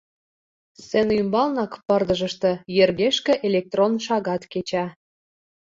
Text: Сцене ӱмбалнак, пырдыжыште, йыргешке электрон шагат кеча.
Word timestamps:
Сцене 0.81 1.13
ӱмбалнак, 1.21 1.71
пырдыжыште, 1.87 2.51
йыргешке 2.75 3.33
электрон 3.47 3.93
шагат 4.05 4.43
кеча. 4.51 4.85